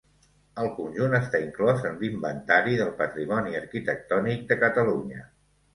[0.61, 5.29] El conjunt està inclòs en l'Inventari del Patrimoni Arquitectònic de Catalunya.